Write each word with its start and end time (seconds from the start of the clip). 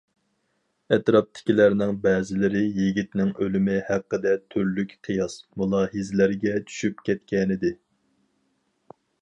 ئەتراپتىكىلەرنىڭ 0.95 1.91
بەزىلىرى 2.05 2.63
يىگىتنىڭ 2.79 3.29
ئۆلۈمى 3.43 3.77
ھەققىدە 3.91 4.33
تۈرلۈك 4.55 4.97
قىياس، 5.09 5.37
مۇلاھىزىلەرگە 5.63 6.57
چۈشۈپ 6.71 7.09
كەتكەنىدى. 7.11 7.75